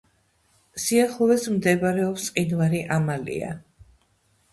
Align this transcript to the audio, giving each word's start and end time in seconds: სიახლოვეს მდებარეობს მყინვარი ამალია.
სიახლოვეს 0.83 1.45
მდებარეობს 1.57 2.25
მყინვარი 2.31 2.81
ამალია. 2.97 3.51